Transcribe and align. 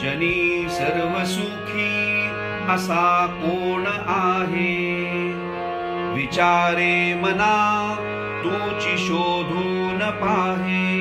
जनी 0.04 0.66
सर्व 0.70 1.26
सुखी 1.26 2.28
असा 2.70 3.26
कोण 3.26 3.84
आहे? 4.07 4.96
विचारे 6.13 7.13
मना 7.13 7.96
तूची 8.43 8.98
शोधून 8.98 10.00
पाहे। 10.00 11.00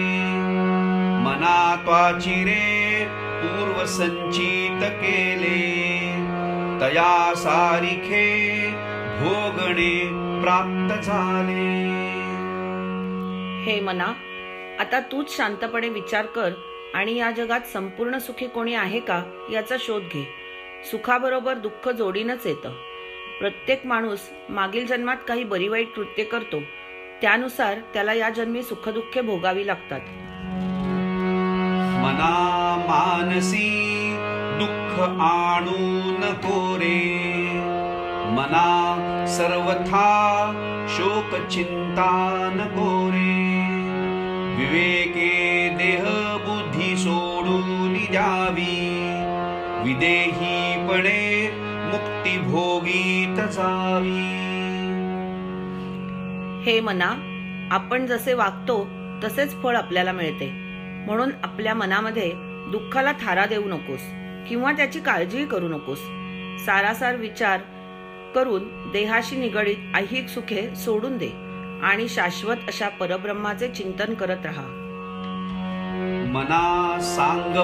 मना 1.25 1.77
त्वाची 1.85 2.45
रे 2.45 3.07
पूर्व 3.11 3.85
संचित 3.87 4.83
केले। 4.83 5.79
तया 6.81 7.35
सारिखे 7.35 8.49
भोगणे 9.19 10.05
प्राप्त 10.43 11.07
झाले. 11.07 11.89
हे 13.63 13.81
मना 13.81 14.13
आता 14.81 15.01
तूच 15.01 15.37
शांतपणे 15.37 15.89
विचार 15.89 16.27
कर 16.27 16.51
आणि 16.95 17.17
या 17.17 17.31
जगात 17.31 17.61
संपूर्ण 17.73 18.19
सुखी 18.19 18.47
कोणी 18.47 18.75
आहे 18.75 19.01
का 19.01 19.23
याचा 19.53 19.77
शोध 19.81 20.03
घे. 20.03 20.35
सुखाबरोबर 20.91 21.55
दुःख 21.55 21.89
जोडीनच 21.89 22.47
येतं. 22.47 22.73
प्रत्येक 23.41 23.87
माणूस 23.87 24.21
मागील 24.49 24.87
जन्मात 24.87 25.17
काही 25.29 25.45
बरी 25.45 25.69
वाईट 25.69 25.95
कृत्य 25.95 26.25
करतो. 26.25 26.61
त्यानुसार 27.23 27.75
त्याला 27.95 28.13
या 28.13 28.31
जन्मी 28.31 28.63
सुखदुःखे 28.63 29.21
भोगावी 29.21 29.67
लागतात. 29.67 30.01
मना 32.05 32.35
मानसी 32.89 33.71
दुःख 34.61 35.01
आणू 35.21 36.11
नको 36.19 36.77
रे. 36.77 37.29
मना 38.39 39.27
सर्वथा 39.29 40.09
शोक 40.89 41.35
चिंता 41.49 42.11
न 42.55 42.67
कोरे 42.75 43.31
विवेके 44.57 45.31
देह 45.69 46.05
बुद्धी 46.47 46.97
सोडून 46.97 47.97
जावी। 48.13 48.77
विदेहीपणे 49.85 51.23
मुक्ती 51.93 52.37
भोगीत 52.39 53.41
जावी। 53.53 54.21
हे 56.67 56.81
मना 56.81 57.11
आपण 57.71 58.07
जसे 58.07 58.35
वागतो 58.35 58.77
तसेच 59.25 59.63
फळ 59.63 59.77
आपल्याला 59.77 60.13
मिळते. 60.13 60.51
म्हणून 61.07 61.31
आपल्या 61.43 61.75
मनामध्ये 61.75 62.31
दुःखाला 62.73 63.13
थारा 63.13 63.47
देऊ 63.47 63.65
नकोस 63.65 64.01
किंवा 64.49 64.73
त्याची 64.73 65.01
काळजीही 65.01 65.47
करू 65.47 65.69
नकोस. 65.69 65.99
सारासार 66.67 67.17
विचार 67.17 67.61
करून 68.35 68.91
देहाशी 68.93 69.37
निगडीत 69.37 69.77
ऐहिक 69.95 70.29
सुखे 70.29 70.75
सोडून 70.75 71.19
दे 71.19 71.31
आणि 71.83 72.09
शाश्वत 72.09 72.57
अशा 72.69 72.89
परब्रह्माचे 72.89 73.69
चिंतन 73.69 74.15
करत 74.15 74.39
राहा. 74.45 74.85
मना 76.33 76.99
सांग 77.01 77.55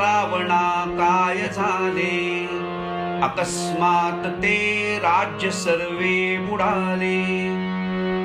रावणा 0.00 0.84
काय 0.98 1.36
झाले? 1.48 2.48
अकस्मात 3.22 4.26
ते 4.42 4.98
राज्य 5.02 5.50
सर्वे 5.50 6.38
बुडाले. 6.38 7.48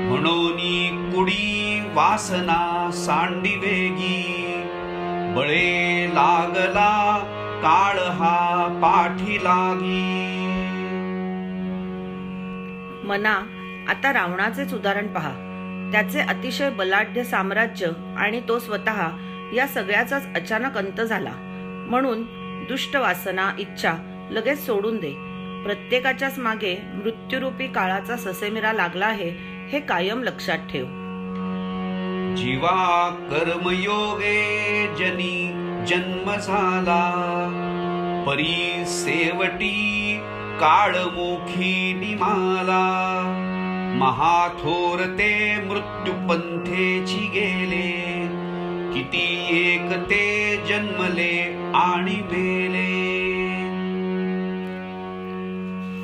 म्हणून 0.10 1.12
कुडी 1.12 1.82
वासना 1.94 2.92
सांडी 2.94 3.56
वेगी. 3.56 4.48
बळे 5.36 6.08
लागला 6.14 7.18
काळ 7.64 8.00
हा 8.00 8.68
पाठी 8.82 9.44
लागी. 9.44 10.41
मना 13.12 13.34
आता 13.90 14.14
रावणाचेच 14.14 14.74
उदाहरण 14.74 15.08
पहा. 15.08 15.32
त्याचे 15.92 16.20
अतिशय 16.20 16.70
बलाढ्य 16.70 17.24
साम्राज्य 17.24 17.88
आणि 18.18 18.42
तो 18.48 18.60
स्वतः 18.60 19.08
या 19.54 19.68
सगळ्याचाच 19.68 20.34
अचानक 20.36 20.78
अंत 20.78 21.02
झाला. 21.02 21.32
म्हणून 21.90 22.24
दुष्ट 22.70 22.96
वासना 22.96 23.52
इच्छा 23.60 23.94
लगेच 24.32 24.66
सोडून 24.66 24.98
दे. 24.98 25.12
प्रत्येकाच्याच 25.66 26.40
मागे 26.40 26.76
मृत्यूरूपी 26.94 27.68
काळाचा 27.68 28.16
ससेमिरा 28.18 28.74
लागला 28.74 29.06
आहे 29.06 29.30
हे 29.70 29.80
कायम 29.80 30.24
लक्षात 30.24 30.58
ठेव. 30.70 30.86
जीवा 32.36 33.10
कर्मयोगे 33.32 34.88
जनी 35.00 35.48
जन्म 35.88 36.36
झाला 36.36 37.04
परी 38.28 38.84
सेवटी 38.88 40.21
काळमुखी 40.62 41.94
निमाला. 41.94 42.84
महाथोर 44.00 45.00
ते 45.00 45.56
मृत्यूपंथेची 45.66 47.28
गेले. 47.28 48.22
किती 48.94 49.48
एक 49.50 49.98
ते 50.10 50.58
जन्मले 50.70 51.56
आणि 51.76 52.16
मेले. 52.16 53.02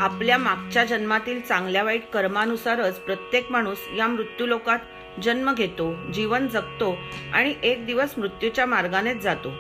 आपल्या 0.04 0.38
मागच्या 0.38 0.84
जन्मातील 0.84 1.42
चांगल्या 1.42 1.84
वाईट 1.84 2.10
कर्मानुसारच 2.14 3.00
प्रत्येक 3.00 3.52
माणूस 3.52 3.78
या 3.98 4.08
मृत्यूलोकात 4.08 4.80
जन्म 5.24 5.54
घेतो 5.54 6.12
जीवन 6.14 6.48
जगतो 6.48 6.98
आणि 7.34 7.54
एक 7.64 7.86
दिवस 7.86 8.14
मृत्यूच्या 8.18 8.66
मार्गानेच 8.66 9.24
जातो. 9.24 9.52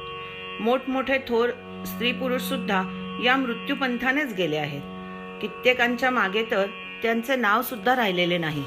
मोठमोठे 0.59 1.17
थोर 1.17 1.49
स्त्री 1.85 2.11
पुरुष 2.11 2.41
सुद्धा 2.41 2.96
या 3.23 3.37
मृत्यूपंथानेच 3.37 4.33
गेले 4.33 4.57
आहेत. 4.57 4.81
कित्येकांच्या 5.41 6.11
मागे 6.11 6.43
तर 6.51 6.65
त्यांचे 7.01 7.35
नाव 7.35 7.61
सुद्धा 7.61 7.95
राहिलेले 7.95 8.37
नाही. 8.37 8.63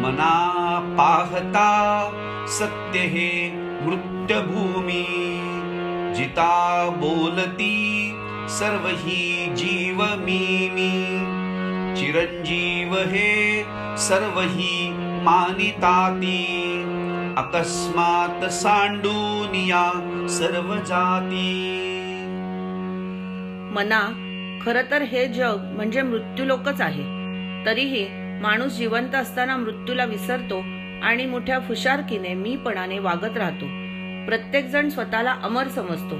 मना 0.00 0.94
पाहता 0.98 1.68
सत्य 2.48 3.00
हे 3.00 3.50
मृत्यभूमी. 3.54 5.04
जिता 6.16 6.88
बोलती 6.96 8.08
सर्व 8.48 8.88
ही 8.88 9.54
जीव 9.56 10.02
मी 10.02 10.68
मी 10.72 11.18
चिरंजीव 11.96 12.94
हे 12.94 13.64
सर्व 13.98 14.40
ही 14.40 14.90
मानिताती. 15.22 16.38
अकस्मात 17.36 18.44
सांडून 18.44 19.54
या 19.54 19.90
सर्व 20.30 20.74
जाती. 20.74 21.68
मना 23.72 24.00
खर 24.64 24.80
तर 24.90 25.02
हे 25.02 25.28
जग 25.28 25.58
म्हणजे 25.76 26.02
मृत्यूलोकच 26.02 26.80
आहे. 26.80 27.02
तरीही 27.66 28.06
माणूस 28.42 28.76
जिवंत 28.76 29.14
असताना 29.14 29.56
मृत्यूला 29.56 30.04
विसरतो 30.04 30.58
आणि 31.02 31.26
मोठ्या 31.26 31.58
फुशारकीने 31.58 32.34
मीपणाने 32.34 32.98
वागत 32.98 33.36
राहतो. 33.36 33.66
प्रत्येक 34.26 34.66
जण 34.66 34.88
स्वतःला 34.88 35.36
अमर 35.42 35.68
समजतो. 35.68 36.14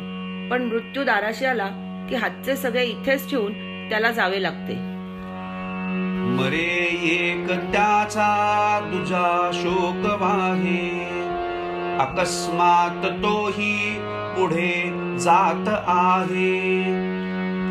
पण 0.50 0.62
मृत्यू 0.62 1.04
दाराशी 1.04 1.44
आला 1.44 1.68
की 2.08 2.16
हातचे 2.16 2.56
सगळे 2.56 2.84
इथेच 2.84 3.30
ठेवून 3.30 3.52
त्याला 3.88 4.10
जावे 4.10 4.42
लागते. 4.42 4.74
मरे 6.32 6.98
एक 7.02 7.46
त्याचा 7.48 8.80
तुझा 8.92 9.50
शोक 9.54 10.22
वाहे. 10.22 11.12
अकस्मात 11.98 13.06
तोही 13.06 13.98
पुढे 14.36 14.90
जात 15.19 15.69
आहे. 15.86 17.11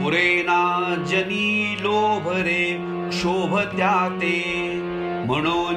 पुरेना 0.03 0.95
जनी 1.07 1.75
लोभरे 1.79 2.78
शोभ 3.12 3.59
त्याते. 3.59 4.72
म्हणून 5.25 5.73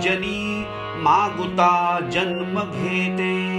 जनी 0.00 0.64
मागुता 0.96 1.98
जन्म 2.12 2.60
घेते. 2.72 3.50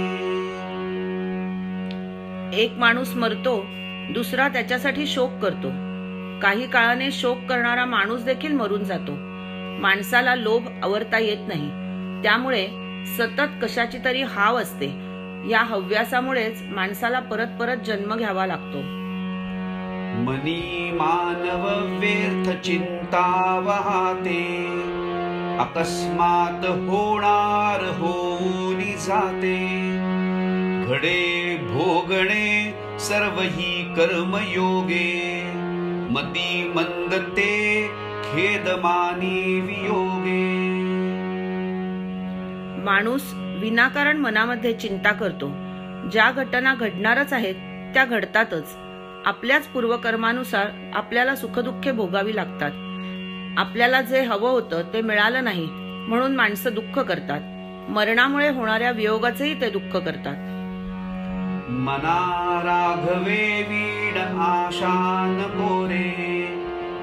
एक 2.62 2.72
माणूस 2.78 3.16
मरतो 3.16 3.66
दुसरा 4.10 4.48
त्याच्यासाठी 4.48 5.06
शोक 5.06 5.30
करतो. 5.42 5.68
काही 6.42 6.70
काळाने 6.70 7.10
शोक 7.10 7.38
करणारा 7.48 7.84
माणूस 7.84 8.22
देखील 8.22 8.52
मरून 8.52 8.84
जातो. 8.84 9.12
माणसाला 9.80 10.34
लोभ 10.34 10.68
आवरता 10.82 11.18
येत 11.18 11.48
नाही. 11.48 11.68
त्यामुळे 12.22 12.68
सतत 13.06 13.64
कशाची 13.64 13.98
तरी 14.04 14.22
हाव 14.22 14.56
असते. 14.56 14.86
या 15.50 15.62
हव्यासामुळेच 15.62 16.62
माणसाला 16.62 17.20
परत 17.20 17.46
परत 17.60 17.76
जन्म 17.76 18.16
घ्यावा 18.16 18.46
लागतो. 18.46 19.01
मनी 20.14 20.90
मानव 20.92 21.66
व्यर्थ 21.98 22.62
चिंता 22.62 23.58
वाहते 23.64 24.66
अकस्मात 25.58 26.66
होणार 26.66 27.84
होऊन 27.98 28.80
जाते. 28.80 29.56
घडे 30.88 31.56
भोगणे 31.62 32.74
सर्व 32.98 33.40
ही 33.40 33.94
कर्मयोगे 33.96 35.42
मती 36.10 36.72
मंदते 36.74 37.88
खेदमानी 38.24 39.60
वियोगे. 39.60 40.72
माणूस 42.84 43.32
विनाकारण 43.34 44.16
मनामध्ये 44.16 44.72
चिंता 44.72 45.12
करतो. 45.12 45.48
ज्या 46.08 46.30
घटना 46.30 46.74
घडणारच 46.74 47.32
आहेत 47.32 47.54
त्या 47.94 48.04
घडतातच. 48.04 48.76
आपल्याच 49.26 49.66
पूर्वकर्मानुसार 49.66 50.66
आपल्याला 50.94 51.36
सुखदुःखे 51.36 51.92
भोगावी 51.92 52.36
लागतात. 52.36 52.70
आपल्याला 53.58 54.00
जे 54.00 54.22
हवं 54.22 54.50
होतं 54.50 54.82
ते 54.92 55.00
मिळालं 55.00 55.44
नाही 55.44 55.68
म्हणून 56.08 56.36
माणसं 56.36 56.70
दुःख 56.74 56.98
करतात. 56.98 57.40
मरणामुळे 57.90 58.48
होणाऱ्या 58.48 58.90
वियोगाचेही 58.90 59.60
ते 59.60 59.70
दुःख 59.70 59.96
करतात. 59.96 60.36
मना 61.70 62.60
राघवे 62.64 63.62
वीड 63.62 64.18
आशान 64.18 65.42
कोरे 65.42 66.48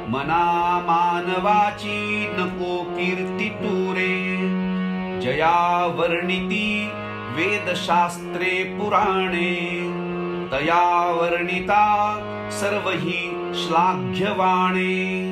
मना 0.08 0.80
मानवाची 0.86 2.28
नको 2.38 2.84
कीर्ती 2.84 3.50
तुरे. 3.50 4.36
जया 5.22 5.94
वर्णिती 5.96 6.90
वेदशास्त्रे 7.36 8.64
पुराणे 8.64 9.89
तया 10.52 11.12
वर्णिता 11.22 11.84
सर्व 12.52 12.90
ही 12.90 13.52
श्लाघ्यवाणे. 13.56 15.32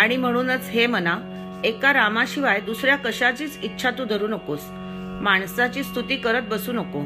आणि 0.00 0.16
म्हणूनच 0.16 0.68
हे 0.68 0.86
मना 0.86 1.16
एका 1.64 1.92
रामाशिवाय 1.92 2.60
दुसऱ्या 2.60 2.96
कशाचीच 2.96 3.58
इच्छा 3.62 3.90
तू 3.90 4.04
धरू 4.04 4.26
नकोस. 4.26 4.60
माणसाची 5.22 5.82
स्तुती 5.82 6.16
करत 6.16 6.42
बसू 6.42 6.72
नको. 6.72 7.04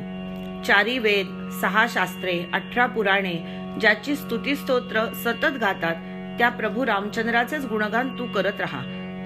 चारी 0.64 0.98
वेद 0.98 1.48
सहा 1.60 1.86
शास्त्रे 1.88 2.44
अठरा 2.52 2.86
पुराणे 2.86 3.34
ज्याची 3.80 4.16
स्तुती 4.16 4.56
स्तोत्र 4.56 5.12
सतत 5.14 5.58
गातात 5.60 5.94
त्या 6.38 6.48
प्रभू 6.48 6.86
रामचंद्राचेच 6.86 7.66
गुणगान 7.66 8.18
तू 8.18 8.26
करत 8.26 8.60
राहा. 8.60 8.80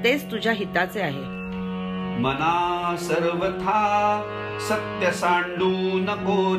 तेच 0.05 0.31
तुझ्या 0.31 0.53
हिताचे 0.53 1.01
आहे. 1.01 1.39
मना 2.21 2.95
सर्वथा 2.99 4.38
सत्य 4.61 5.11
सांडू 5.11 5.71
नको 5.99 6.55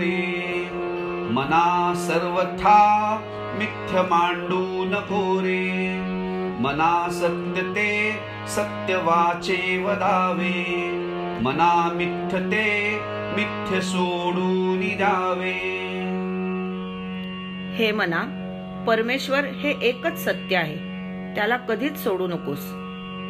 मना 1.34 1.94
सर्वथा 1.98 2.80
मिथ्य 3.57 4.01
मांडू 4.01 4.86
नको 4.86 5.40
मना 6.63 7.07
सत्य 7.12 7.62
ते 7.75 8.16
सत्य 8.48 8.96
वाचे 8.96 9.84
वदावे. 9.84 10.56
मना 11.42 11.72
मिथ्य 11.96 12.40
ते 12.51 13.00
मिथ्य 13.36 13.81
सोडून 13.81 14.80
द्यावे 14.98 15.57
हे 17.75 17.92
मना 17.92 18.22
परमेश्वर 18.88 19.46
हे 19.46 19.72
एकच 19.81 20.18
सत्य 20.18 20.56
आहे. 20.56 20.78
त्याला 21.36 21.57
कधीच 21.57 21.98
सोडू 21.98 22.28
नकोस. 22.28 22.72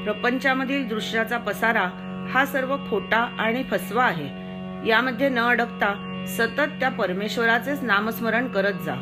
प्रपंचामधील 0.05 0.87
दृश्याचा 0.87 1.37
पसारा 1.37 1.87
हा 2.33 2.45
सर्व 2.45 2.75
खोटा 2.89 3.17
आणि 3.39 3.63
फसवा 3.63 4.03
आहे. 4.03 4.48
यामध्ये 4.87 5.29
न 5.29 5.39
अडकता 5.39 6.23
सतत 6.27 6.79
त्या 6.79 6.89
परमेश्वराचेच 6.89 7.83
नामस्मरण 7.83 8.47
करत 8.47 8.73
जा. 8.73 8.95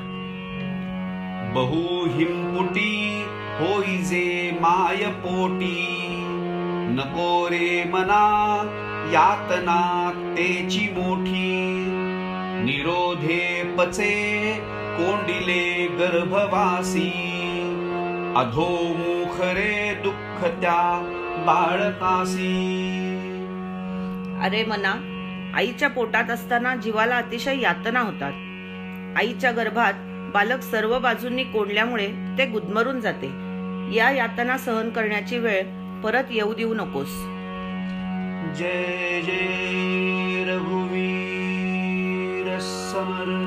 बहु 1.54 2.06
हिमपुटी 2.10 3.26
होई 3.60 3.98
जे 3.98 4.58
माय 4.62 5.06
पोटी. 5.06 5.88
नको 6.90 7.48
रे 7.50 7.84
मना 7.84 8.64
यातना 9.14 10.12
तेची 10.38 10.90
मोठी. 10.98 11.86
निरोधे 12.64 13.76
पचे 13.78 14.54
कोंडिले 14.98 15.88
गर्भवासी. 15.88 17.12
अधोमुख 18.36 19.42
रे 19.42 20.02
दुःख 20.04 20.44
त्या 20.44 21.00
बाळकासी. 21.46 22.74
अरे 24.42 24.66
मना 24.66 25.17
आईच्या 25.58 25.90
पोटात 25.90 26.30
असताना 26.30 26.76
जीवाला 26.76 27.18
अतिशय 27.18 27.60
यातना 27.60 28.00
होतात. 28.00 28.34
आईच्या 29.18 29.52
गर्भात 29.52 29.94
बालक 30.34 30.62
सर्व 30.62 31.00
बाजूंनी 31.00 31.44
कोंडल्यामुळे 31.44 32.12
ते 32.38 32.46
गुदमरून 32.46 33.00
जाते. 33.00 33.28
या 33.96 34.12
यातना 34.12 34.58
सहन 34.58 34.90
करण्याची 34.90 35.38
वेळ 35.38 35.64
परत 36.02 36.24
येऊ 36.32 36.54
देऊ 36.54 36.74
नकोस. 36.74 37.10
जय 38.58 39.22
जय 39.22 40.46
रघुवीर 40.48 42.60
समर 42.60 43.47